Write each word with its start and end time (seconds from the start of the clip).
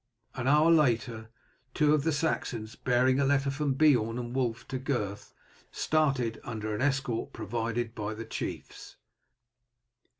An 0.33 0.47
hour 0.47 0.71
later 0.71 1.29
two 1.75 1.93
of 1.93 2.01
the 2.03 2.11
Saxons 2.11 2.75
bearing 2.75 3.19
a 3.19 3.23
letter 3.23 3.51
from 3.51 3.75
Beorn 3.75 4.17
and 4.17 4.35
Wulf 4.35 4.67
to 4.69 4.79
Gurth 4.79 5.31
started 5.71 6.41
under 6.43 6.73
an 6.73 6.81
escort 6.81 7.33
provided 7.33 7.93
by 7.93 8.15
the 8.15 8.25
chiefs. 8.25 8.95